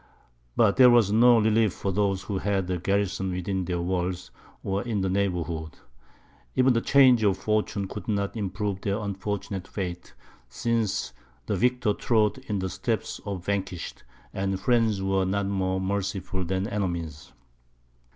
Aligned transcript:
But 0.55 0.77
there 0.77 0.89
was 0.89 1.11
no 1.11 1.37
relief 1.39 1.73
for 1.73 1.91
those 1.91 2.23
who 2.23 2.39
had 2.39 2.67
a 2.71 2.79
garrison 2.79 3.31
within 3.31 3.65
their 3.65 3.79
walls, 3.79 4.31
or 4.63 4.81
in 4.81 5.01
the 5.01 5.11
neighbourhood; 5.11 5.77
even 6.55 6.73
the 6.73 6.81
change 6.81 7.21
of 7.23 7.37
fortune 7.37 7.87
could 7.87 8.07
not 8.07 8.35
improve 8.35 8.81
their 8.81 8.97
unfortunate 8.97 9.67
fate, 9.67 10.15
since 10.49 11.13
the 11.45 11.55
victor 11.55 11.93
trod 11.93 12.39
in 12.47 12.57
the 12.57 12.69
steps 12.71 13.19
of 13.27 13.41
the 13.41 13.45
vanquished, 13.45 14.03
and 14.33 14.59
friends 14.59 15.03
were 15.03 15.23
not 15.23 15.45
more 15.45 15.79
merciful 15.79 16.43
than 16.43 16.67
enemies. 16.67 17.31